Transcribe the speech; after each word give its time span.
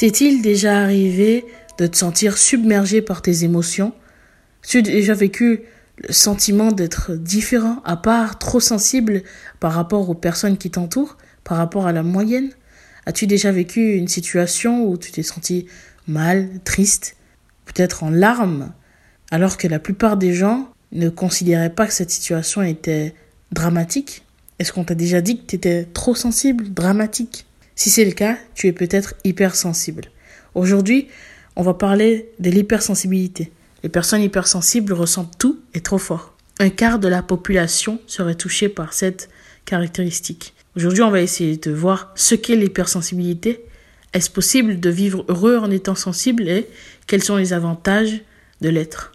T'est-il 0.00 0.40
déjà 0.40 0.80
arrivé 0.80 1.44
de 1.76 1.86
te 1.86 1.94
sentir 1.94 2.38
submergé 2.38 3.02
par 3.02 3.20
tes 3.20 3.44
émotions? 3.44 3.92
Tu 4.66 4.78
as 4.78 4.80
déjà 4.80 5.12
vécu 5.12 5.60
le 5.98 6.10
sentiment 6.10 6.72
d'être 6.72 7.12
différent, 7.12 7.82
à 7.84 7.98
part, 7.98 8.38
trop 8.38 8.60
sensible 8.60 9.22
par 9.60 9.74
rapport 9.74 10.08
aux 10.08 10.14
personnes 10.14 10.56
qui 10.56 10.70
t'entourent, 10.70 11.18
par 11.44 11.58
rapport 11.58 11.86
à 11.86 11.92
la 11.92 12.02
moyenne? 12.02 12.48
As-tu 13.04 13.26
déjà 13.26 13.52
vécu 13.52 13.92
une 13.92 14.08
situation 14.08 14.86
où 14.88 14.96
tu 14.96 15.12
t'es 15.12 15.22
senti 15.22 15.66
mal, 16.06 16.48
triste, 16.64 17.16
peut-être 17.66 18.02
en 18.02 18.08
larmes, 18.08 18.72
alors 19.30 19.58
que 19.58 19.68
la 19.68 19.80
plupart 19.80 20.16
des 20.16 20.32
gens 20.32 20.70
ne 20.92 21.10
considéraient 21.10 21.74
pas 21.74 21.86
que 21.86 21.92
cette 21.92 22.10
situation 22.10 22.62
était 22.62 23.14
dramatique? 23.52 24.24
Est-ce 24.58 24.72
qu'on 24.72 24.84
t'a 24.84 24.94
déjà 24.94 25.20
dit 25.20 25.42
que 25.42 25.44
tu 25.44 25.56
étais 25.56 25.84
trop 25.84 26.14
sensible, 26.14 26.72
dramatique? 26.72 27.44
Si 27.80 27.88
c'est 27.88 28.04
le 28.04 28.10
cas, 28.10 28.36
tu 28.54 28.66
es 28.66 28.72
peut-être 28.72 29.14
hypersensible. 29.24 30.10
Aujourd'hui, 30.54 31.08
on 31.56 31.62
va 31.62 31.72
parler 31.72 32.30
de 32.38 32.50
l'hypersensibilité. 32.50 33.50
Les 33.82 33.88
personnes 33.88 34.20
hypersensibles 34.20 34.92
ressentent 34.92 35.38
tout 35.38 35.60
et 35.72 35.80
trop 35.80 35.96
fort. 35.96 36.34
Un 36.58 36.68
quart 36.68 36.98
de 36.98 37.08
la 37.08 37.22
population 37.22 37.98
serait 38.06 38.34
touché 38.34 38.68
par 38.68 38.92
cette 38.92 39.30
caractéristique. 39.64 40.52
Aujourd'hui, 40.76 41.02
on 41.02 41.10
va 41.10 41.22
essayer 41.22 41.56
de 41.56 41.70
voir 41.70 42.12
ce 42.16 42.34
qu'est 42.34 42.54
l'hypersensibilité. 42.54 43.64
Est-ce 44.12 44.28
possible 44.28 44.78
de 44.78 44.90
vivre 44.90 45.24
heureux 45.28 45.56
en 45.56 45.70
étant 45.70 45.94
sensible 45.94 46.50
et 46.50 46.68
quels 47.06 47.24
sont 47.24 47.36
les 47.36 47.54
avantages 47.54 48.20
de 48.60 48.68
l'être? 48.68 49.12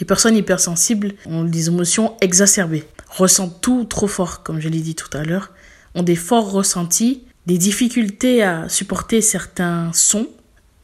Les 0.00 0.06
personnes 0.06 0.38
hypersensibles 0.38 1.12
ont 1.26 1.44
des 1.44 1.68
émotions 1.68 2.16
exacerbées, 2.22 2.84
ressentent 3.10 3.60
tout 3.60 3.84
trop 3.84 4.08
fort, 4.08 4.42
comme 4.42 4.60
je 4.60 4.70
l'ai 4.70 4.80
dit 4.80 4.94
tout 4.94 5.14
à 5.14 5.24
l'heure, 5.24 5.52
ont 5.94 6.02
des 6.02 6.16
forts 6.16 6.50
ressentis 6.50 7.24
des 7.48 7.56
difficultés 7.56 8.42
à 8.42 8.68
supporter 8.68 9.22
certains 9.22 9.90
sons, 9.94 10.28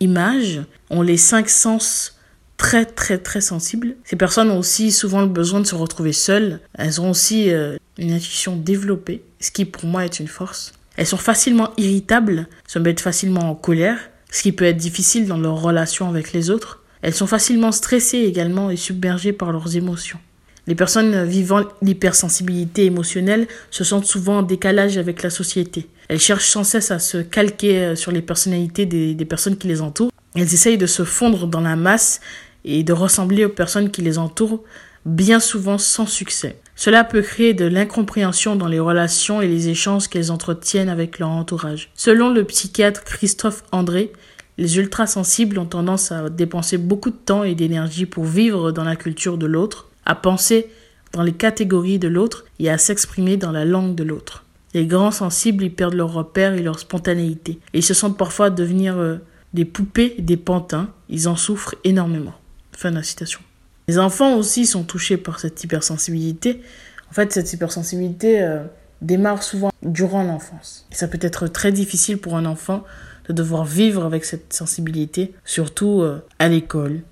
images, 0.00 0.62
ont 0.88 1.02
les 1.02 1.18
cinq 1.18 1.50
sens 1.50 2.18
très 2.56 2.86
très 2.86 3.18
très 3.18 3.42
sensibles. 3.42 3.96
Ces 4.04 4.16
personnes 4.16 4.50
ont 4.50 4.58
aussi 4.58 4.90
souvent 4.90 5.20
le 5.20 5.26
besoin 5.28 5.60
de 5.60 5.66
se 5.66 5.74
retrouver 5.74 6.14
seules. 6.14 6.60
Elles 6.72 7.02
ont 7.02 7.10
aussi 7.10 7.50
euh, 7.50 7.76
une 7.98 8.12
intuition 8.12 8.56
développée, 8.56 9.22
ce 9.40 9.50
qui 9.50 9.66
pour 9.66 9.84
moi 9.84 10.06
est 10.06 10.18
une 10.20 10.26
force. 10.26 10.72
Elles 10.96 11.06
sont 11.06 11.18
facilement 11.18 11.70
irritables, 11.76 12.48
se 12.66 12.78
mettent 12.78 13.00
facilement 13.00 13.50
en 13.50 13.54
colère, 13.54 13.98
ce 14.30 14.40
qui 14.40 14.52
peut 14.52 14.64
être 14.64 14.78
difficile 14.78 15.26
dans 15.26 15.36
leur 15.36 15.60
relation 15.60 16.08
avec 16.08 16.32
les 16.32 16.48
autres. 16.48 16.82
Elles 17.02 17.14
sont 17.14 17.26
facilement 17.26 17.72
stressées 17.72 18.20
également 18.20 18.70
et 18.70 18.76
submergées 18.76 19.34
par 19.34 19.52
leurs 19.52 19.76
émotions. 19.76 20.18
Les 20.66 20.74
personnes 20.74 21.24
vivant 21.24 21.60
l'hypersensibilité 21.82 22.86
émotionnelle 22.86 23.48
se 23.70 23.84
sentent 23.84 24.06
souvent 24.06 24.38
en 24.38 24.42
décalage 24.42 24.96
avec 24.96 25.22
la 25.22 25.28
société. 25.28 25.88
Elles 26.08 26.20
cherchent 26.20 26.48
sans 26.48 26.64
cesse 26.64 26.90
à 26.90 26.98
se 26.98 27.18
calquer 27.18 27.78
euh, 27.78 27.96
sur 27.96 28.12
les 28.12 28.22
personnalités 28.22 28.86
des, 28.86 29.14
des 29.14 29.24
personnes 29.24 29.56
qui 29.56 29.68
les 29.68 29.80
entourent. 29.80 30.10
Elles 30.34 30.52
essayent 30.54 30.78
de 30.78 30.86
se 30.86 31.04
fondre 31.04 31.46
dans 31.46 31.60
la 31.60 31.76
masse 31.76 32.20
et 32.64 32.82
de 32.82 32.92
ressembler 32.92 33.44
aux 33.44 33.50
personnes 33.50 33.90
qui 33.90 34.02
les 34.02 34.18
entourent, 34.18 34.62
bien 35.04 35.40
souvent 35.40 35.78
sans 35.78 36.06
succès. 36.06 36.58
Cela 36.76 37.04
peut 37.04 37.22
créer 37.22 37.54
de 37.54 37.66
l'incompréhension 37.66 38.56
dans 38.56 38.66
les 38.66 38.80
relations 38.80 39.40
et 39.40 39.46
les 39.46 39.68
échanges 39.68 40.08
qu'elles 40.08 40.32
entretiennent 40.32 40.88
avec 40.88 41.18
leur 41.18 41.28
entourage. 41.28 41.90
Selon 41.94 42.30
le 42.30 42.44
psychiatre 42.44 43.04
Christophe 43.04 43.62
André, 43.70 44.12
les 44.58 44.78
ultrasensibles 44.78 45.58
ont 45.58 45.66
tendance 45.66 46.10
à 46.10 46.30
dépenser 46.30 46.78
beaucoup 46.78 47.10
de 47.10 47.16
temps 47.16 47.44
et 47.44 47.54
d'énergie 47.54 48.06
pour 48.06 48.24
vivre 48.24 48.72
dans 48.72 48.84
la 48.84 48.96
culture 48.96 49.38
de 49.38 49.46
l'autre, 49.46 49.88
à 50.04 50.14
penser 50.14 50.68
dans 51.12 51.22
les 51.22 51.32
catégories 51.32 51.98
de 51.98 52.08
l'autre 52.08 52.44
et 52.58 52.70
à 52.70 52.78
s'exprimer 52.78 53.36
dans 53.36 53.52
la 53.52 53.64
langue 53.64 53.94
de 53.94 54.04
l'autre. 54.04 54.43
Les 54.74 54.86
grands 54.86 55.12
sensibles 55.12 55.64
y 55.64 55.70
perdent 55.70 55.94
leur 55.94 56.12
repère 56.12 56.54
et 56.54 56.62
leur 56.62 56.80
spontanéité. 56.80 57.60
Ils 57.72 57.84
se 57.84 57.94
sentent 57.94 58.18
parfois 58.18 58.50
devenir 58.50 58.98
euh, 58.98 59.18
des 59.54 59.64
poupées, 59.64 60.16
des 60.18 60.36
pantins. 60.36 60.90
Ils 61.08 61.28
en 61.28 61.36
souffrent 61.36 61.76
énormément. 61.84 62.34
Fin 62.72 62.90
de 62.90 62.96
la 62.96 63.04
citation. 63.04 63.40
Les 63.86 63.98
enfants 63.98 64.36
aussi 64.36 64.66
sont 64.66 64.82
touchés 64.82 65.16
par 65.16 65.38
cette 65.38 65.62
hypersensibilité. 65.62 66.60
En 67.08 67.14
fait, 67.14 67.32
cette 67.32 67.52
hypersensibilité 67.52 68.42
euh, 68.42 68.64
démarre 69.00 69.44
souvent 69.44 69.70
durant 69.82 70.24
l'enfance. 70.24 70.86
Et 70.90 70.96
ça 70.96 71.06
peut 71.06 71.18
être 71.20 71.46
très 71.46 71.70
difficile 71.70 72.18
pour 72.18 72.36
un 72.36 72.44
enfant 72.44 72.82
de 73.28 73.32
devoir 73.32 73.64
vivre 73.64 74.04
avec 74.04 74.24
cette 74.24 74.52
sensibilité, 74.52 75.32
surtout 75.44 76.00
euh, 76.02 76.24
à 76.40 76.48
l'école. 76.48 77.02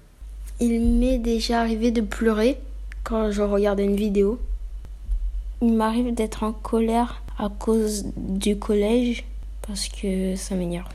Il 0.58 0.80
m'est 0.80 1.18
déjà 1.18 1.60
arrivé 1.60 1.92
de 1.92 2.00
pleurer 2.00 2.58
quand 3.04 3.30
je 3.30 3.42
regardais 3.42 3.84
une 3.84 3.96
vidéo. 3.96 4.40
Il 5.60 5.74
m'arrive 5.74 6.12
d'être 6.12 6.42
en 6.42 6.52
colère 6.52 7.22
à 7.42 7.48
cause 7.48 8.04
du 8.16 8.56
collège 8.56 9.24
parce 9.66 9.88
que 9.88 10.36
ça 10.36 10.54
m'énerve. 10.54 10.88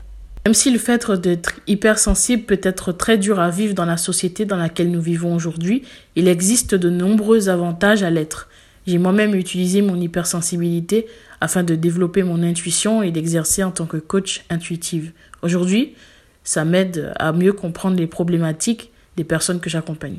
Même 0.46 0.54
si 0.54 0.70
le 0.70 0.78
fait 0.78 1.10
d'être 1.10 1.60
hypersensible 1.66 2.44
peut 2.44 2.60
être 2.62 2.92
très 2.92 3.18
dur 3.18 3.38
à 3.38 3.50
vivre 3.50 3.74
dans 3.74 3.84
la 3.84 3.98
société 3.98 4.46
dans 4.46 4.56
laquelle 4.56 4.90
nous 4.90 5.02
vivons 5.02 5.34
aujourd'hui, 5.34 5.82
il 6.16 6.26
existe 6.26 6.74
de 6.74 6.88
nombreux 6.88 7.50
avantages 7.50 8.02
à 8.02 8.10
l'être. 8.10 8.48
J'ai 8.86 8.96
moi-même 8.96 9.34
utilisé 9.34 9.82
mon 9.82 10.00
hypersensibilité 10.00 11.06
afin 11.42 11.62
de 11.62 11.74
développer 11.74 12.22
mon 12.22 12.42
intuition 12.42 13.02
et 13.02 13.10
d'exercer 13.10 13.62
en 13.62 13.70
tant 13.70 13.84
que 13.84 13.98
coach 13.98 14.44
intuitive. 14.48 15.12
Aujourd'hui, 15.42 15.94
ça 16.44 16.64
m'aide 16.64 17.12
à 17.18 17.32
mieux 17.32 17.52
comprendre 17.52 17.98
les 17.98 18.06
problématiques 18.06 18.90
des 19.18 19.24
personnes 19.24 19.60
que 19.60 19.68
j'accompagne. 19.68 20.18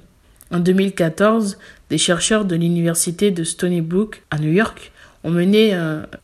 En 0.51 0.59
2014, 0.59 1.57
des 1.89 1.97
chercheurs 1.97 2.45
de 2.45 2.55
l'université 2.55 3.31
de 3.31 3.43
Stony 3.43 3.81
Brook 3.81 4.21
à 4.29 4.37
New 4.37 4.51
York 4.51 4.91
ont 5.23 5.31
mené 5.31 5.73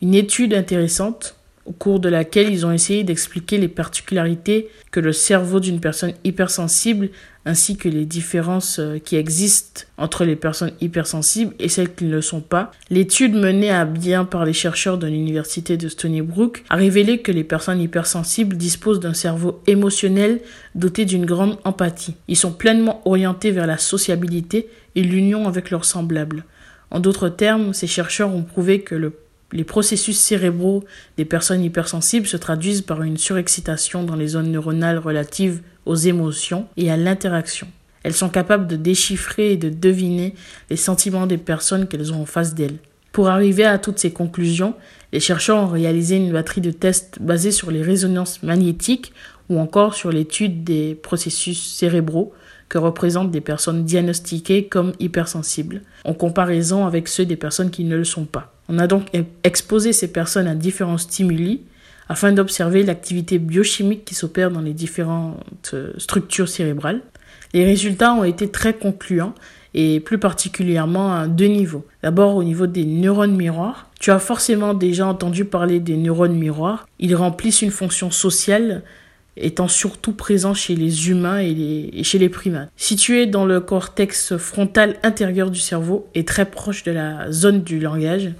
une 0.01 0.16
étude 0.16 0.53
intéressante 0.53 1.35
au 1.66 1.72
cours 1.72 2.00
de 2.00 2.09
laquelle 2.09 2.51
ils 2.51 2.66
ont 2.66 2.72
essayé 2.72 3.03
d'expliquer 3.03 3.57
les 3.57 3.67
particularités 3.67 4.69
que 4.91 5.00
le 5.00 5.11
cerveau 5.11 5.59
d'une 5.59 5.79
personne 5.79 6.13
hypersensible 6.23 7.09
ainsi 7.45 7.78
que 7.78 7.88
les 7.88 8.06
différences 8.06 8.79
euh, 8.79 8.97
qui 8.97 9.16
existent 9.16 9.83
entre 9.97 10.25
les 10.25 10.35
personnes 10.35 10.72
hypersensibles 10.81 11.53
et 11.59 11.69
celles 11.69 11.94
qui 11.94 12.06
ne 12.06 12.11
le 12.11 12.22
sont 12.22 12.41
pas. 12.41 12.72
L'étude 12.89 13.35
menée 13.35 13.69
à 13.69 13.85
bien 13.85 14.25
par 14.25 14.45
les 14.45 14.53
chercheurs 14.53 14.97
de 14.97 15.07
l'université 15.07 15.77
de 15.77 15.88
Stony 15.88 16.22
Brook 16.22 16.63
a 16.69 16.75
révélé 16.75 17.19
que 17.19 17.31
les 17.31 17.44
personnes 17.44 17.81
hypersensibles 17.81 18.57
disposent 18.57 19.00
d'un 19.00 19.13
cerveau 19.13 19.62
émotionnel 19.67 20.41
doté 20.73 21.06
d'une 21.06 21.25
grande 21.25 21.57
empathie. 21.63 22.16
Ils 22.27 22.35
sont 22.35 22.51
pleinement 22.51 23.01
orientés 23.06 23.51
vers 23.51 23.67
la 23.67 23.77
sociabilité 23.77 24.67
et 24.95 25.03
l'union 25.03 25.47
avec 25.47 25.69
leurs 25.69 25.85
semblables. 25.85 26.45
En 26.91 27.00
d'autres 27.00 27.29
termes, 27.29 27.73
ces 27.73 27.88
chercheurs 27.88 28.34
ont 28.34 28.44
prouvé 28.44 28.81
que 28.81 29.12
les 29.51 29.63
processus 29.63 30.18
cérébraux 30.18 30.84
des 31.18 31.25
personnes 31.25 31.63
hypersensibles 31.63 32.28
se 32.28 32.38
traduisent 32.38 32.81
par 32.81 33.01
une 33.01 33.18
surexcitation 33.18 34.03
dans 34.03 34.16
les 34.16 34.29
zones 34.29 34.51
neuronales 34.51 35.00
relatives 35.00 35.62
aux 35.85 35.95
émotions 35.95 36.68
et 36.78 36.91
à 36.91 36.97
l'interaction. 36.97 37.68
Elles 38.03 38.13
sont 38.13 38.29
capables 38.29 38.68
de 38.68 38.75
déchiffrer 38.75 39.53
et 39.53 39.57
de 39.57 39.69
deviner 39.69 40.35
les 40.69 40.78
sentiments 40.78 41.25
des 41.25 41.38
personnes 41.38 41.88
qu'elles 41.88 42.13
ont 42.13 42.22
en 42.22 42.28
face 42.28 42.53
d'elles. 42.53 42.78
Pour 43.12 43.29
arriver 43.29 43.63
à 43.63 43.79
toutes 43.79 43.97
ces 43.97 44.12
conclusions, 44.12 44.75
les 45.13 45.19
chercheurs 45.19 45.57
ont 45.57 45.68
réalisé 45.68 46.18
une 46.18 46.34
batterie 46.34 46.62
de 46.62 46.72
tests 46.72 47.18
basés 47.22 47.51
sur 47.51 47.72
les 47.72 47.81
résonances 47.81 48.44
magnétiques 48.44 49.13
ou 49.50 49.57
encore 49.57 49.94
sur 49.94 50.12
l'étude 50.12 50.63
des 50.63 50.95
processus 50.95 51.59
cérébraux 51.75 52.33
que 52.69 52.77
représentent 52.77 53.31
des 53.31 53.41
personnes 53.41 53.83
diagnostiquées 53.83 54.65
comme 54.65 54.94
hypersensibles, 55.00 55.81
en 56.03 56.13
comparaison 56.13 56.85
avec 56.85 57.07
ceux 57.07 57.25
des 57.25 57.35
personnes 57.35 57.69
qui 57.69 57.83
ne 57.83 57.95
le 57.95 58.03
sont 58.03 58.25
pas. 58.25 58.53
On 58.69 58.79
a 58.79 58.88
donc 58.88 59.07
exposé 59.44 59.94
ces 59.94 60.12
personnes 60.12 60.47
à 60.47 60.56
différents 60.56 60.97
stimuli 60.97 61.62
afin 62.09 62.31
d'observer 62.31 62.83
l'activité 62.83 63.39
biochimique 63.39 64.06
qui 64.06 64.15
s'opère 64.15 64.51
dans 64.51 64.62
les 64.62 64.73
différentes 64.73 65.71
euh, 65.73 65.94
structures 65.97 66.50
cérébrales. 66.50 67.01
Les 67.53 67.65
résultats 67.65 68.13
ont 68.13 68.23
été 68.23 68.50
très 68.50 68.73
concluants 68.73 69.33
et 69.73 70.00
plus 70.00 70.18
particulièrement 70.18 71.13
à 71.13 71.27
deux 71.27 71.47
niveaux. 71.47 71.85
D'abord 72.01 72.35
au 72.35 72.44
niveau 72.44 72.68
des 72.68 72.85
neurones 72.85 73.35
miroirs. 73.35 73.89
Tu 74.00 74.11
as 74.11 74.19
forcément 74.19 74.73
déjà 74.73 75.07
entendu 75.07 75.45
parler 75.45 75.79
des 75.79 75.97
neurones 75.97 76.35
miroirs. 76.35 76.88
Ils 77.00 77.15
remplissent 77.15 77.61
une 77.61 77.71
fonction 77.71 78.11
sociale 78.11 78.83
étant 79.37 79.67
surtout 79.67 80.13
présents 80.13 80.53
chez 80.53 80.75
les 80.75 81.09
humains 81.09 81.39
et, 81.39 82.03
chez 82.03 82.19
les 82.19 82.29
primates. 82.29 82.69
Situé 82.77 83.25
dans 83.25 83.45
le 83.45 83.59
cortex 83.59 84.37
frontal 84.37 84.97
intérieur 85.03 85.51
du 85.51 85.59
cerveau 85.59 86.07
et 86.15 86.25
très 86.25 86.45
proche 86.45 86.83
de 86.83 86.91
la 86.91 87.31
zone 87.31 87.61
du 87.61 87.79
langage, 87.79 88.31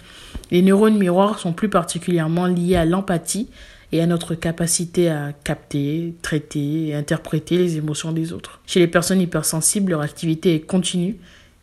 les 0.52 0.62
neurones 0.62 0.98
miroirs 0.98 1.40
sont 1.40 1.54
plus 1.54 1.70
particulièrement 1.70 2.46
liés 2.46 2.76
à 2.76 2.86
l'empathie 2.86 3.50
et 3.92 4.02
à 4.02 4.08
notre 4.08 4.36
capacité 4.36 5.10
à 5.10 5.32
capter, 5.44 6.16
traiter 6.22 6.88
et 6.88 6.96
interpréter 6.96 7.58
les 7.58 7.78
émotions 7.78 8.12
des 8.12 8.34
autres. 8.34 8.62
Chez 8.66 8.80
les 8.80 8.88
personnes 8.88 9.22
hypersensibles, 9.22 9.92
leur 9.92 10.02
activité 10.02 10.56
est 10.56 10.62
continue 10.62 11.18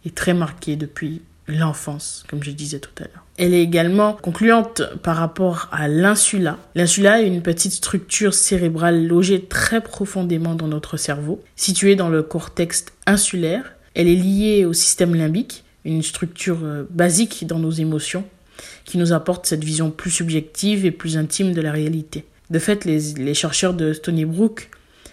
et 0.05 0.11
très 0.11 0.35
marquée 0.35 0.77
depuis 0.77 1.23
l'enfance, 1.49 2.25
comme 2.29 2.43
je 2.43 2.51
disais 2.51 2.79
tout 2.79 2.91
à 2.99 3.03
l'heure. 3.03 3.25
Elle 3.37 3.55
est 3.55 3.63
également 3.63 4.15
concluante 4.15 4.83
par 5.03 5.17
rapport 5.17 5.69
à 5.73 5.89
l'insula. 5.89 6.59
L'insula 6.75 7.23
est 7.23 7.27
une 7.27 7.43
petite 7.43 7.73
structure 7.73 8.35
cérébrale 8.35 9.07
logée 9.07 9.45
très 9.45 9.81
profondément 9.81 10.55
dans 10.55 10.69
notre 10.69 10.97
cerveau, 10.97 11.43
située 11.57 11.97
dans 11.97 12.09
le 12.09 12.23
cortex 12.23 12.87
insulaire. 13.07 13.75
Elle 13.95 14.09
est 14.09 14.17
liée 14.17 14.65
au 14.65 14.73
système 14.73 15.15
limbique, 15.15 15.65
une 15.85 16.03
structure 16.03 16.61
euh, 16.63 16.85
basique 16.91 17.47
dans 17.47 17.59
nos 17.59 17.71
émotions, 17.71 18.25
qui 18.85 18.99
nous 18.99 19.13
apporte 19.13 19.47
cette 19.47 19.65
vision 19.65 19.91
plus 19.91 20.11
subjective 20.11 20.87
et 20.87 20.91
plus 20.91 21.17
intime 21.17 21.53
de 21.53 21.61
la 21.61 21.73
réalité. 21.73 22.25
De 22.51 22.59
fait, 22.59 22.85
les, 22.85 23.15
les 23.15 23.35
chercheurs 23.35 23.75
de 23.75 23.93
Stony 23.93 24.25
Brook 24.25 24.71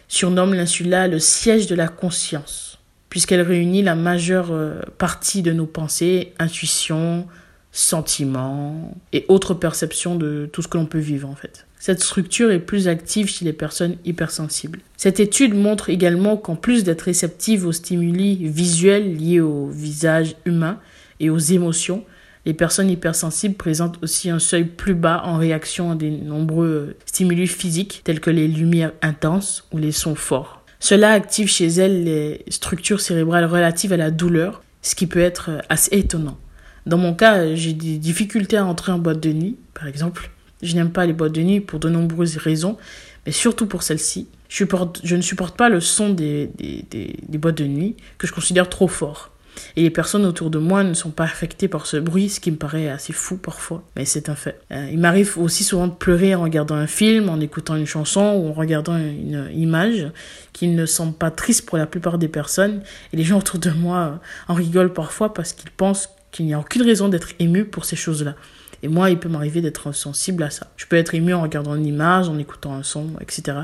surnomment 0.08 0.54
l'insula 0.54 1.08
le 1.08 1.20
siège 1.20 1.68
de 1.68 1.76
la 1.76 1.88
conscience, 1.88 2.79
puisqu'elle 3.10 3.42
réunit 3.42 3.82
la 3.82 3.96
majeure 3.96 4.50
euh, 4.52 4.82
partie 4.98 5.42
de 5.42 5.52
nos 5.52 5.66
pensées, 5.66 6.34
intuitions, 6.40 7.28
sentiments 7.72 8.98
et 9.14 9.26
autres 9.28 9.54
perceptions 9.54 10.16
de 10.16 10.50
tout 10.52 10.62
ce 10.62 10.68
que 10.68 10.78
l'on 10.78 10.86
peut 10.86 11.00
vivre 11.00 11.30
en 11.30 11.36
fait. 11.36 11.66
Cette 11.80 12.02
structure 12.02 12.52
est 12.52 12.60
plus 12.60 12.88
active 12.88 13.30
chez 13.30 13.46
les 13.46 13.54
personnes 13.54 13.96
hypersensibles. 14.04 14.80
Cette 14.98 15.20
étude 15.20 15.56
montre 15.56 15.90
également 15.90 16.36
qu'en 16.36 16.56
plus 16.56 16.84
d'être 16.84 17.04
réceptive 17.04 17.66
aux 17.66 17.72
stimuli 17.72 18.36
visuels 18.48 19.16
liés 19.16 19.40
au 19.40 19.68
visage 19.68 20.36
humain 20.46 20.80
et 21.22 21.30
aux 21.30 21.38
émotions, 21.38 22.04
les 22.46 22.54
personnes 22.54 22.90
hypersensibles 22.90 23.56
présentent 23.56 24.02
aussi 24.02 24.30
un 24.30 24.40
seuil 24.40 24.66
plus 24.66 24.96
bas 24.96 25.22
en 25.26 25.38
réaction 25.38 25.92
à 25.92 25.96
des 25.96 26.10
nombreux 26.10 26.96
stimuli 27.06 27.48
physiques 27.48 28.02
tels 28.04 28.20
que 28.20 28.30
les 28.30 28.48
lumières 28.48 28.94
intenses 29.02 29.68
ou 29.72 29.78
les 29.78 29.92
sons 29.92 30.16
forts. 30.16 30.59
Cela 30.80 31.12
active 31.12 31.48
chez 31.48 31.68
elles 31.68 32.04
les 32.04 32.46
structures 32.48 33.02
cérébrales 33.02 33.46
relatives 33.46 33.94
à 33.94 33.98
la 33.98 34.12
douleur, 34.12 34.64
ce 34.82 34.96
qui 34.96 35.08
peut 35.08 35.20
être 35.20 35.62
assez 35.68 35.96
étonnant. 35.98 36.38
Dans 36.86 36.98
mon 36.98 37.14
cas, 37.14 37.54
j'ai 37.56 37.74
des 37.74 37.98
difficultés 37.98 38.58
à 38.58 38.66
entrer 38.66 38.92
en 38.92 39.00
boîte 39.00 39.20
de 39.20 39.32
nuit, 39.32 39.58
par 39.74 39.88
exemple. 39.88 40.32
Je 40.62 40.76
n'aime 40.76 40.92
pas 40.92 41.06
les 41.06 41.14
boîtes 41.14 41.34
de 41.34 41.42
nuit 41.42 41.60
pour 41.60 41.80
de 41.80 41.90
nombreuses 41.90 42.38
raisons, 42.38 42.78
mais 43.26 43.32
surtout 43.32 43.66
pour 43.66 43.84
celle-ci. 43.84 44.28
Je, 44.48 44.66
je, 45.04 45.16
ne 45.16 45.22
supporte 45.22 45.56
pas 45.56 45.70
le 45.70 45.80
son 45.80 46.10
des, 46.10 46.50
des, 46.58 46.86
des, 46.90 47.38
boîtes 47.38 47.58
de 47.58 47.66
nuit 47.66 47.96
que 48.18 48.26
je 48.26 48.34
considère 48.34 48.68
trop 48.68 48.88
fort. 48.88 49.32
Et 49.76 49.84
les 49.84 49.90
personnes 49.90 50.26
autour 50.26 50.50
de 50.50 50.58
moi 50.58 50.84
ne 50.84 50.94
sont 50.94 51.12
pas 51.12 51.24
affectées 51.24 51.68
par 51.68 51.86
ce 51.86 51.98
bruit, 51.98 52.30
ce 52.30 52.40
qui 52.40 52.52
me 52.52 52.58
paraît 52.58 52.90
assez 52.90 53.14
fou 53.14 53.38
parfois, 53.38 53.84
mais 53.96 54.06
c'est 54.06 54.30
un 54.30 54.36
fait. 54.36 54.60
Euh, 54.72 54.90
il 54.92 55.00
m'arrive 55.00 55.38
aussi 55.38 55.64
souvent 55.64 55.88
de 55.88 55.94
pleurer 55.94 56.36
en 56.36 56.42
regardant 56.42 56.76
un 56.76 56.88
film, 56.88 57.30
en 57.30 57.40
écoutant 57.40 57.76
une 57.76 57.86
chanson 57.86 58.22
ou 58.22 58.50
en 58.50 58.54
regardant 58.54 58.98
une 58.98 59.50
image 59.54 60.08
qui 60.54 60.68
ne 60.68 60.86
semble 60.86 61.14
pas 61.14 61.32
triste 61.32 61.66
pour 61.66 61.78
la 61.78 61.86
plupart 61.86 62.18
des 62.18 62.28
personnes. 62.28 62.82
Et 63.14 63.18
les 63.18 63.24
gens 63.24 63.40
autour 63.40 63.60
de 63.60 63.72
moi 63.72 64.20
en 64.48 64.54
rigolent 64.54 64.94
parfois 64.94 65.34
parce 65.34 65.54
qu'ils 65.54 65.72
pensent 65.72 66.10
qu'il 66.32 66.46
n'y 66.46 66.54
a 66.54 66.60
aucune 66.60 66.84
raison 66.84 67.10
d'être 67.10 67.30
ému 67.40 67.66
pour 67.66 67.86
ces 67.86 67.96
choses-là. 67.96 68.36
Et 68.82 68.88
moi, 68.88 69.10
il 69.10 69.20
peut 69.20 69.30
m'arriver 69.30 69.62
d'être 69.62 69.92
sensible 69.94 70.44
à 70.44 70.50
ça. 70.50 70.68
Je 70.78 70.86
peux 70.86 70.96
être 70.96 71.14
ému 71.14 71.34
en 71.34 71.42
regardant 71.42 71.76
une 71.76 71.86
image, 71.86 72.30
en 72.30 72.38
écoutant 72.38 72.74
un 72.76 72.84
son, 72.84 73.08
etc. 73.20 73.58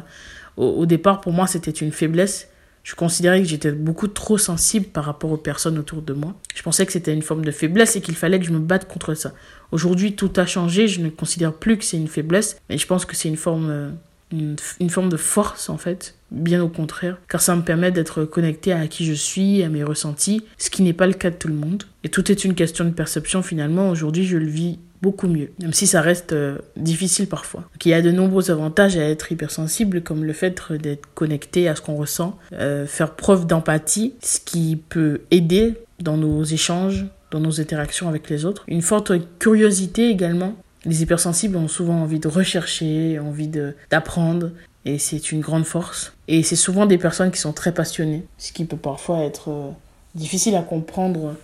Au, 0.57 0.67
au 0.67 0.85
départ, 0.85 1.21
pour 1.21 1.31
moi, 1.31 1.47
c'était 1.47 1.71
une 1.71 1.91
faiblesse 1.91 2.49
je 2.85 2.93
considérais 2.93 3.41
que 3.41 3.47
j'étais 3.47 3.71
beaucoup 3.71 4.07
trop 4.07 4.37
sensible 4.37 4.85
par 4.85 5.05
rapport 5.05 5.31
aux 5.31 5.37
personnes 5.37 5.79
autour 5.79 6.03
de 6.03 6.13
moi. 6.13 6.35
Je 6.53 6.61
pensais 6.61 6.85
que 6.85 6.91
c'était 6.91 7.13
une 7.13 7.23
forme 7.23 7.43
de 7.43 7.49
faiblesse 7.49 7.95
et 7.95 8.01
qu'il 8.01 8.15
fallait 8.15 8.39
que 8.39 8.45
je 8.45 8.51
me 8.51 8.59
batte 8.59 8.87
contre 8.87 9.15
ça. 9.15 9.33
Aujourd'hui, 9.71 10.15
tout 10.15 10.31
a 10.35 10.45
changé. 10.45 10.87
Je 10.87 11.01
ne 11.01 11.09
considère 11.09 11.51
plus 11.51 11.79
que 11.79 11.83
c'est 11.83 11.97
une 11.97 12.07
faiblesse, 12.07 12.61
mais 12.69 12.77
je 12.77 12.85
pense 12.85 13.05
que 13.05 13.15
c'est 13.15 13.27
une 13.27 13.37
forme, 13.37 13.69
euh, 13.71 13.89
une, 14.31 14.89
forme 14.91 15.09
de 15.09 15.17
force 15.17 15.67
en 15.69 15.79
fait. 15.79 16.13
Bien 16.29 16.61
au 16.61 16.69
contraire, 16.69 17.17
car 17.27 17.41
ça 17.41 17.55
me 17.55 17.63
permet 17.63 17.91
d'être 17.91 18.23
connecté 18.23 18.71
à 18.71 18.87
qui 18.87 19.03
je 19.03 19.13
suis, 19.13 19.63
à 19.63 19.69
mes 19.69 19.83
ressentis, 19.83 20.43
ce 20.59 20.69
qui 20.69 20.83
n'est 20.83 20.93
pas 20.93 21.07
le 21.07 21.13
cas 21.13 21.31
de 21.31 21.37
tout 21.37 21.47
le 21.47 21.55
monde. 21.55 21.85
Et 22.03 22.09
tout 22.09 22.31
est 22.31 22.45
une 22.45 22.53
question 22.53 22.85
de 22.85 22.91
perception 22.91 23.41
finalement. 23.41 23.89
Aujourd'hui, 23.89 24.27
je 24.27 24.37
le 24.37 24.45
vis 24.45 24.77
beaucoup 25.01 25.27
mieux, 25.27 25.51
même 25.61 25.73
si 25.73 25.87
ça 25.87 26.01
reste 26.01 26.33
euh, 26.33 26.57
difficile 26.77 27.27
parfois. 27.27 27.63
Il 27.83 27.89
y 27.89 27.93
a 27.93 28.01
de 28.01 28.11
nombreux 28.11 28.49
avantages 28.49 28.97
à 28.97 29.03
être 29.03 29.31
hypersensible, 29.31 30.01
comme 30.01 30.23
le 30.23 30.33
fait 30.33 30.71
d'être 30.71 31.07
connecté 31.13 31.67
à 31.67 31.75
ce 31.75 31.81
qu'on 31.81 31.95
ressent, 31.95 32.37
euh, 32.53 32.87
faire 32.87 33.15
preuve 33.15 33.45
d'empathie, 33.45 34.13
ce 34.21 34.39
qui 34.39 34.81
peut 34.89 35.21
aider 35.31 35.75
dans 35.99 36.17
nos 36.17 36.43
échanges, 36.43 37.05
dans 37.31 37.39
nos 37.39 37.61
interactions 37.61 38.09
avec 38.09 38.29
les 38.29 38.45
autres. 38.45 38.63
Une 38.67 38.81
forte 38.81 39.11
curiosité 39.39 40.09
également. 40.09 40.55
Les 40.85 41.01
hypersensibles 41.01 41.57
ont 41.57 41.67
souvent 41.67 42.01
envie 42.01 42.19
de 42.19 42.27
rechercher, 42.27 43.19
envie 43.19 43.49
d'apprendre, 43.89 44.51
et 44.85 44.99
c'est 44.99 45.31
une 45.31 45.41
grande 45.41 45.65
force. 45.65 46.13
Et 46.27 46.43
c'est 46.43 46.55
souvent 46.55 46.85
des 46.85 46.97
personnes 46.97 47.31
qui 47.31 47.39
sont 47.39 47.53
très 47.53 47.73
passionnées, 47.73 48.25
ce 48.37 48.51
qui 48.51 48.65
peut 48.65 48.77
parfois 48.77 49.23
être 49.23 49.49
euh, 49.49 49.69
difficile 50.15 50.55
à 50.55 50.61
comprendre 50.61 51.35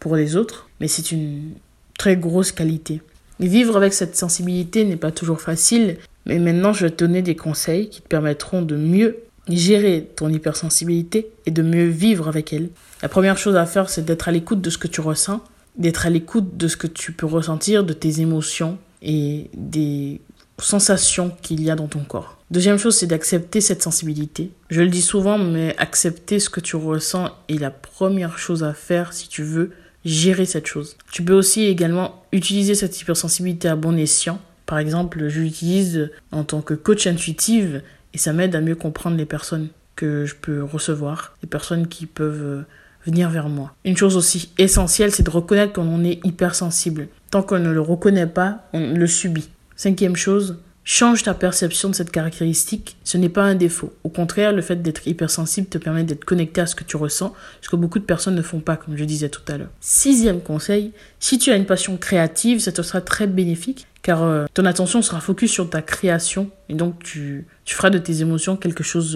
pour 0.00 0.16
les 0.16 0.36
autres, 0.36 0.68
mais 0.80 0.88
c'est 0.88 1.10
une 1.12 1.52
très 1.98 2.16
grosse 2.16 2.52
qualité. 2.52 3.00
vivre 3.40 3.76
avec 3.76 3.92
cette 3.92 4.16
sensibilité 4.16 4.84
n'est 4.84 4.96
pas 4.96 5.10
toujours 5.10 5.40
facile, 5.40 5.98
mais 6.24 6.38
maintenant 6.38 6.72
je 6.72 6.86
vais 6.86 6.90
te 6.90 7.04
donner 7.04 7.22
des 7.22 7.36
conseils 7.36 7.88
qui 7.88 8.00
te 8.00 8.08
permettront 8.08 8.62
de 8.62 8.76
mieux 8.76 9.18
gérer 9.48 10.08
ton 10.16 10.28
hypersensibilité 10.28 11.30
et 11.46 11.50
de 11.50 11.62
mieux 11.62 11.86
vivre 11.86 12.28
avec 12.28 12.52
elle. 12.52 12.70
La 13.02 13.08
première 13.08 13.38
chose 13.38 13.56
à 13.56 13.66
faire, 13.66 13.88
c'est 13.88 14.04
d'être 14.04 14.28
à 14.28 14.32
l'écoute 14.32 14.60
de 14.60 14.70
ce 14.70 14.78
que 14.78 14.88
tu 14.88 15.00
ressens, 15.00 15.42
d'être 15.76 16.06
à 16.06 16.10
l'écoute 16.10 16.56
de 16.56 16.68
ce 16.68 16.76
que 16.76 16.86
tu 16.86 17.12
peux 17.12 17.26
ressentir, 17.26 17.84
de 17.84 17.92
tes 17.92 18.20
émotions 18.20 18.78
et 19.02 19.50
des 19.54 20.20
sensations 20.58 21.30
qu'il 21.42 21.62
y 21.62 21.70
a 21.70 21.76
dans 21.76 21.86
ton 21.86 22.00
corps. 22.00 22.38
Deuxième 22.50 22.78
chose, 22.78 22.96
c'est 22.96 23.06
d'accepter 23.06 23.60
cette 23.60 23.82
sensibilité. 23.82 24.50
Je 24.70 24.80
le 24.80 24.88
dis 24.88 25.02
souvent, 25.02 25.36
mais 25.36 25.76
accepter 25.78 26.40
ce 26.40 26.48
que 26.48 26.60
tu 26.60 26.76
ressens 26.76 27.30
est 27.48 27.60
la 27.60 27.70
première 27.70 28.38
chose 28.38 28.64
à 28.64 28.72
faire 28.72 29.12
si 29.12 29.28
tu 29.28 29.42
veux 29.42 29.72
gérer 30.06 30.46
cette 30.46 30.66
chose. 30.66 30.96
Tu 31.10 31.22
peux 31.22 31.34
aussi 31.34 31.64
également 31.64 32.22
utiliser 32.32 32.74
cette 32.74 32.98
hypersensibilité 33.00 33.68
à 33.68 33.76
bon 33.76 33.98
escient. 33.98 34.40
Par 34.64 34.78
exemple, 34.78 35.28
je 35.28 35.40
l'utilise 35.40 36.10
en 36.32 36.44
tant 36.44 36.62
que 36.62 36.74
coach 36.74 37.06
intuitive 37.06 37.82
et 38.14 38.18
ça 38.18 38.32
m'aide 38.32 38.54
à 38.54 38.60
mieux 38.60 38.76
comprendre 38.76 39.16
les 39.16 39.26
personnes 39.26 39.68
que 39.96 40.24
je 40.24 40.34
peux 40.34 40.62
recevoir, 40.62 41.36
les 41.42 41.48
personnes 41.48 41.88
qui 41.88 42.06
peuvent 42.06 42.42
euh, 42.42 42.62
venir 43.04 43.30
vers 43.30 43.48
moi. 43.48 43.74
Une 43.84 43.96
chose 43.96 44.16
aussi 44.16 44.52
essentielle, 44.58 45.12
c'est 45.12 45.22
de 45.22 45.30
reconnaître 45.30 45.72
qu'on 45.72 46.04
est 46.04 46.24
hypersensible. 46.24 47.08
Tant 47.30 47.42
qu'on 47.42 47.58
ne 47.58 47.72
le 47.72 47.80
reconnaît 47.80 48.26
pas, 48.26 48.68
on 48.72 48.94
le 48.94 49.06
subit. 49.06 49.48
Cinquième 49.74 50.16
chose, 50.16 50.58
Change 50.88 51.24
ta 51.24 51.34
perception 51.34 51.88
de 51.88 51.96
cette 51.96 52.12
caractéristique, 52.12 52.96
ce 53.02 53.18
n'est 53.18 53.28
pas 53.28 53.42
un 53.42 53.56
défaut. 53.56 53.92
Au 54.04 54.08
contraire, 54.08 54.52
le 54.52 54.62
fait 54.62 54.76
d'être 54.82 55.08
hypersensible 55.08 55.66
te 55.66 55.78
permet 55.78 56.04
d'être 56.04 56.24
connecté 56.24 56.60
à 56.60 56.66
ce 56.66 56.76
que 56.76 56.84
tu 56.84 56.96
ressens, 56.96 57.34
ce 57.60 57.68
que 57.68 57.74
beaucoup 57.74 57.98
de 57.98 58.04
personnes 58.04 58.36
ne 58.36 58.42
font 58.42 58.60
pas, 58.60 58.76
comme 58.76 58.96
je 58.96 59.02
disais 59.02 59.28
tout 59.28 59.40
à 59.48 59.58
l'heure. 59.58 59.70
Sixième 59.80 60.40
conseil, 60.40 60.92
si 61.18 61.38
tu 61.38 61.50
as 61.50 61.56
une 61.56 61.66
passion 61.66 61.96
créative, 61.96 62.60
ça 62.60 62.70
te 62.70 62.82
sera 62.82 63.00
très 63.00 63.26
bénéfique, 63.26 63.88
car 64.02 64.22
euh, 64.22 64.46
ton 64.54 64.64
attention 64.64 65.02
sera 65.02 65.20
focus 65.20 65.50
sur 65.50 65.68
ta 65.68 65.82
création, 65.82 66.50
et 66.68 66.74
donc 66.74 67.02
tu, 67.02 67.48
feras 67.64 67.90
de 67.90 67.98
tes 67.98 68.20
émotions 68.20 68.56
quelque 68.56 68.84
chose 68.84 69.12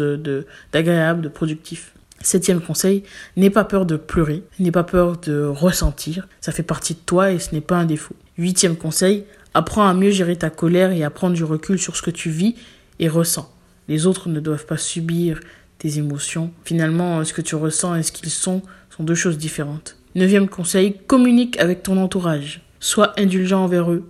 d'agréable, 0.73 1.21
de 1.21 1.29
productif. 1.29 1.93
Septième 2.21 2.61
conseil, 2.61 3.05
n'aie 3.37 3.49
pas 3.49 3.65
peur 3.65 3.87
de 3.87 3.95
pleurer, 3.95 4.43
n'aie 4.59 4.73
pas 4.73 4.83
peur 4.83 5.19
de 5.19 5.45
ressentir, 5.45 6.27
ça 6.41 6.51
fait 6.51 6.65
partie 6.65 6.95
de 6.95 7.01
toi 7.07 7.31
et 7.31 7.39
ce 7.39 7.55
n'est 7.55 7.61
pas 7.61 7.77
un 7.77 7.85
défaut. 7.85 8.17
Huitième 8.37 8.77
conseil, 8.77 9.25
Apprends 9.55 9.89
à 9.89 9.95
mieux 9.95 10.11
gérer 10.11 10.37
ta 10.37 10.51
colère 10.51 10.93
et 10.93 11.03
à 11.03 11.11
prendre 11.11 11.35
du 11.35 11.45
recul 11.45 11.79
sur 11.79 11.97
ce 11.97 12.03
que 12.03 12.11
tu 12.11 12.31
vis 12.31 12.55
et 12.99 13.09
ressens. 13.09 13.53
Les 13.89 14.07
autres 14.07 14.29
ne 14.29 14.41
doivent 14.41 14.67
pas 14.67 14.77
subir 14.77 15.41
tes 15.79 15.99
émotions. 15.99 16.53
Finalement, 16.65 17.25
ce 17.25 17.33
que 17.33 17.43
tu 17.43 17.57
ressens 17.57 17.97
et 17.97 18.03
ce 18.03 18.13
qu'ils 18.13 18.31
sont 18.31 18.63
sont 18.91 19.03
deux 19.03 19.15
choses 19.15 19.39
différentes. 19.39 19.97
Neuvième 20.15 20.49
conseil, 20.49 20.97
communique 21.07 21.59
avec 21.59 21.83
ton 21.83 21.97
entourage. 21.97 22.63
Sois 22.79 23.13
indulgent 23.19 23.65
envers 23.65 23.91
eux. 23.91 24.05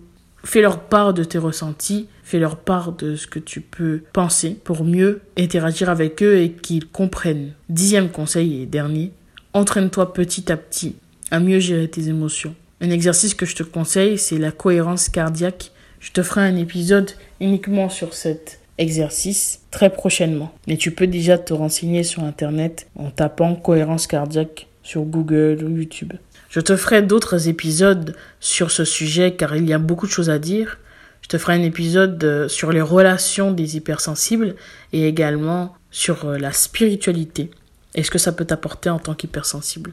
Fais 0.44 0.62
leur 0.62 0.80
part 0.80 1.12
de 1.12 1.25
tes 1.25 1.38
ressentis, 1.38 2.09
fais 2.23 2.38
leur 2.38 2.56
part 2.56 2.92
de 2.92 3.16
ce 3.16 3.26
que 3.26 3.38
tu 3.38 3.61
peux 3.61 4.02
penser 4.12 4.56
pour 4.64 4.85
mieux 4.85 5.20
interagir 5.38 5.90
avec 5.90 6.23
eux 6.23 6.38
et 6.38 6.52
qu'ils 6.52 6.88
comprennent. 6.88 7.52
Dixième 7.68 8.11
conseil 8.11 8.62
et 8.62 8.66
dernier, 8.66 9.12
entraîne-toi 9.52 10.14
petit 10.14 10.50
à 10.50 10.56
petit 10.56 10.97
à 11.30 11.40
mieux 11.40 11.59
gérer 11.59 11.88
tes 11.88 12.09
émotions. 12.09 12.54
Un 12.82 12.90
exercice 12.90 13.34
que 13.34 13.44
je 13.44 13.54
te 13.54 13.62
conseille, 13.62 14.16
c'est 14.16 14.38
la 14.38 14.52
cohérence 14.52 15.08
cardiaque. 15.08 15.72
Je 16.00 16.12
te 16.12 16.22
ferai 16.22 16.40
un 16.40 16.56
épisode 16.56 17.10
uniquement 17.40 17.90
sur 17.90 18.14
cet 18.14 18.60
exercice 18.78 19.60
très 19.70 19.90
prochainement. 19.90 20.54
Mais 20.66 20.78
tu 20.78 20.90
peux 20.90 21.06
déjà 21.06 21.37
te 21.37 21.52
renseigner 21.52 22.02
sur 22.02 22.25
Internet 22.25 22.87
en 22.96 23.10
tapant 23.10 23.54
cohérence 23.54 24.06
cardiaque 24.06 24.66
sur 24.82 25.02
Google 25.02 25.62
ou 25.62 25.76
YouTube. 25.76 26.14
Je 26.49 26.60
te 26.60 26.75
ferai 26.75 27.02
d'autres 27.02 27.49
épisodes 27.49 28.16
sur 28.40 28.70
ce 28.70 28.87
sujet 28.87 29.34
car 29.34 29.54
il 29.56 29.68
y 29.68 29.75
a 29.75 29.78
beaucoup 29.78 30.06
de 30.06 30.12
choses 30.12 30.30
à 30.30 30.38
dire. 30.38 30.78
Je 31.20 31.28
te 31.28 31.37
ferai 31.37 31.52
un 31.52 31.62
épisode 31.62 32.25
euh, 32.25 32.49
sur 32.49 32.72
les 32.72 32.80
relations 32.80 33.52
des 33.52 33.76
hypersensibles 33.76 34.56
et 34.94 35.06
également 35.06 35.76
sur 35.90 36.25
euh, 36.25 36.38
la 36.38 36.52
spiritualité 36.52 37.50
et 37.94 38.02
ce 38.02 38.10
que 38.10 38.18
ça 38.18 38.32
peut 38.32 38.46
t'apporter 38.46 38.88
en 38.88 38.99
tant 38.99 39.14
qu'hypersensible? 39.14 39.92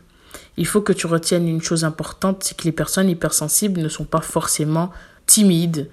Il 0.58 0.66
faut 0.66 0.82
que 0.82 0.94
tu 0.94 1.08
retiennes 1.08 1.48
une 1.48 1.62
chose 1.62 1.84
importante, 1.84 2.44
c'est 2.44 2.58
que 2.58 2.64
les 2.64 2.72
personnes 2.72 3.10
hypersensibles 3.10 3.82
ne 3.82 3.90
sont 3.90 4.06
pas 4.06 4.22
forcément 4.22 4.92
timides. 5.26 5.90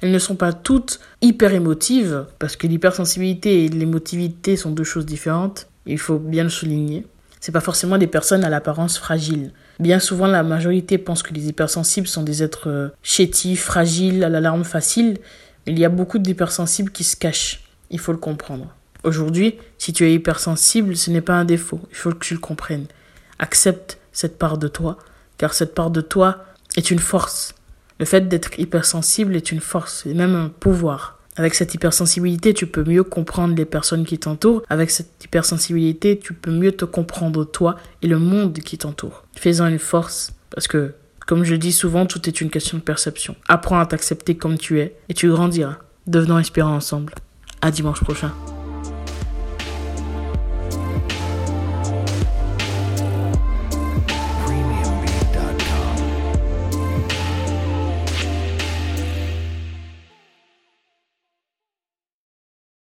Elles 0.00 0.10
ne 0.10 0.18
sont 0.18 0.36
pas 0.36 0.52
toutes 0.52 1.00
hyper 1.22 1.54
émotives, 1.54 2.26
parce 2.38 2.56
que 2.56 2.66
l'hypersensibilité 2.66 3.64
et 3.64 3.68
l'émotivité 3.68 4.56
sont 4.56 4.70
deux 4.70 4.84
choses 4.84 5.06
différentes. 5.06 5.68
Il 5.86 5.98
faut 5.98 6.18
bien 6.18 6.42
le 6.42 6.48
souligner. 6.50 7.06
C'est 7.40 7.52
pas 7.52 7.60
forcément 7.60 7.98
des 7.98 8.06
personnes 8.08 8.44
à 8.44 8.50
l'apparence 8.50 8.98
fragile. 8.98 9.52
Bien 9.78 10.00
souvent, 10.00 10.26
la 10.26 10.42
majorité 10.42 10.98
pense 10.98 11.22
que 11.22 11.32
les 11.32 11.46
hypersensibles 11.46 12.08
sont 12.08 12.24
des 12.24 12.42
êtres 12.42 12.68
euh, 12.68 12.88
chétifs, 13.02 13.62
fragiles, 13.62 14.24
à 14.24 14.28
l'alarme 14.28 14.64
facile. 14.64 15.18
Mais 15.66 15.72
il 15.72 15.78
y 15.78 15.84
a 15.84 15.88
beaucoup 15.88 16.18
d'hypersensibles 16.18 16.90
qui 16.90 17.04
se 17.04 17.14
cachent. 17.14 17.62
Il 17.90 18.00
faut 18.00 18.12
le 18.12 18.18
comprendre. 18.18 18.74
Aujourd'hui, 19.04 19.54
si 19.78 19.92
tu 19.92 20.04
es 20.04 20.12
hypersensible, 20.12 20.96
ce 20.96 21.10
n'est 21.10 21.20
pas 21.20 21.34
un 21.34 21.44
défaut. 21.44 21.80
Il 21.90 21.96
faut 21.96 22.10
que 22.10 22.18
tu 22.18 22.34
le 22.34 22.40
comprennes. 22.40 22.86
Accepte 23.38 23.98
cette 24.12 24.38
part 24.38 24.58
de 24.58 24.68
toi, 24.68 24.98
car 25.36 25.54
cette 25.54 25.74
part 25.74 25.90
de 25.90 26.00
toi 26.00 26.44
est 26.76 26.90
une 26.90 26.98
force. 26.98 27.54
Le 27.98 28.04
fait 28.04 28.28
d'être 28.28 28.58
hypersensible 28.58 29.36
est 29.36 29.50
une 29.52 29.60
force, 29.60 30.06
et 30.06 30.14
même 30.14 30.34
un 30.34 30.48
pouvoir. 30.48 31.18
Avec 31.36 31.54
cette 31.54 31.72
hypersensibilité, 31.72 32.52
tu 32.52 32.66
peux 32.66 32.82
mieux 32.82 33.04
comprendre 33.04 33.54
les 33.54 33.64
personnes 33.64 34.04
qui 34.04 34.18
t'entourent. 34.18 34.62
Avec 34.68 34.90
cette 34.90 35.24
hypersensibilité, 35.24 36.18
tu 36.18 36.34
peux 36.34 36.50
mieux 36.50 36.72
te 36.72 36.84
comprendre 36.84 37.44
toi 37.44 37.76
et 38.02 38.08
le 38.08 38.18
monde 38.18 38.58
qui 38.58 38.76
t'entoure. 38.76 39.24
Fais-en 39.36 39.68
une 39.68 39.78
force, 39.78 40.32
parce 40.50 40.66
que, 40.66 40.94
comme 41.26 41.44
je 41.44 41.54
dis 41.54 41.72
souvent, 41.72 42.06
tout 42.06 42.28
est 42.28 42.40
une 42.40 42.50
question 42.50 42.78
de 42.78 42.82
perception. 42.82 43.36
Apprends 43.48 43.78
à 43.78 43.86
t'accepter 43.86 44.36
comme 44.36 44.58
tu 44.58 44.80
es, 44.80 44.96
et 45.08 45.14
tu 45.14 45.28
grandiras. 45.28 45.76
Devenons 46.08 46.36
inspirants 46.36 46.74
ensemble. 46.74 47.14
À 47.62 47.70
dimanche 47.70 48.02
prochain. 48.02 48.32